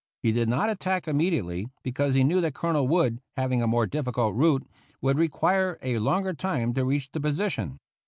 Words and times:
He 0.23 0.31
did 0.31 0.49
not 0.49 0.71
attack 0.71 1.07
immediately, 1.07 1.69
because 1.83 2.15
he 2.15 2.23
knew 2.23 2.41
that 2.41 2.55
Colonel 2.55 2.87
Wood, 2.87 3.21
having 3.37 3.61
a 3.61 3.67
more 3.67 3.85
difficult 3.85 4.33
route, 4.33 4.65
would 4.99 5.19
require 5.19 5.77
a 5.83 5.99
longer 5.99 6.33
time 6.33 6.73
to 6.73 6.83
reach 6.85 7.11
the 7.11 7.19
position. 7.19 7.77